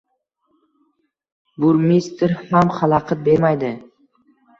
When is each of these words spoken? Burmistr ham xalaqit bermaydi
Burmistr 1.65 2.33
ham 2.47 2.73
xalaqit 2.79 3.21
bermaydi 3.29 3.71